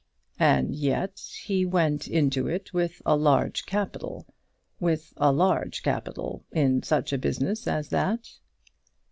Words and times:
"And 0.39 0.73
yet 0.73 1.21
he 1.43 1.63
went 1.63 2.07
into 2.07 2.47
it 2.47 2.73
with 2.73 3.03
a 3.05 3.15
large 3.15 3.67
capital, 3.67 4.25
with 4.79 5.13
a 5.17 5.31
large 5.31 5.83
capital 5.83 6.43
in 6.51 6.81
such 6.81 7.13
a 7.13 7.19
business 7.19 7.67
as 7.67 7.89
that." 7.89 8.27